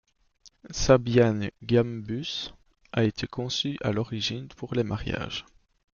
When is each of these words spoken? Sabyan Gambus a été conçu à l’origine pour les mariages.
Sabyan 0.71 1.49
Gambus 1.61 2.51
a 2.91 3.03
été 3.03 3.27
conçu 3.27 3.77
à 3.83 3.91
l’origine 3.91 4.47
pour 4.47 4.73
les 4.73 4.83
mariages. 4.83 5.45